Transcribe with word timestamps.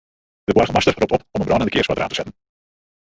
De 0.47 0.53
boargemaster 0.53 0.93
ropt 0.97 1.11
op 1.11 1.23
om 1.31 1.41
in 1.41 1.47
brânende 1.47 1.71
kears 1.73 1.85
foar 1.89 1.97
it 1.97 2.01
raam 2.03 2.09
te 2.09 2.15
setten. 2.19 2.35